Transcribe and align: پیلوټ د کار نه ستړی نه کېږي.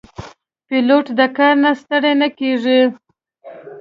پیلوټ 0.67 1.05
د 1.19 1.21
کار 1.37 1.55
نه 1.63 1.71
ستړی 1.81 2.13
نه 2.21 2.27
کېږي. 2.37 2.79